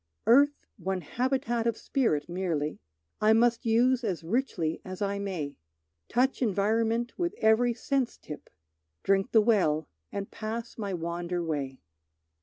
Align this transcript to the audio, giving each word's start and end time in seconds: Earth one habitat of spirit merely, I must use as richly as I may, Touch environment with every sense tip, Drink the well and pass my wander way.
Earth 0.25 0.65
one 0.77 1.01
habitat 1.01 1.67
of 1.67 1.77
spirit 1.77 2.27
merely, 2.27 2.79
I 3.21 3.33
must 3.33 3.67
use 3.67 4.03
as 4.03 4.23
richly 4.23 4.81
as 4.83 4.99
I 4.99 5.19
may, 5.19 5.57
Touch 6.09 6.41
environment 6.41 7.19
with 7.19 7.35
every 7.37 7.75
sense 7.75 8.17
tip, 8.17 8.49
Drink 9.03 9.31
the 9.31 9.41
well 9.41 9.87
and 10.11 10.31
pass 10.31 10.75
my 10.75 10.91
wander 10.91 11.43
way. 11.43 11.81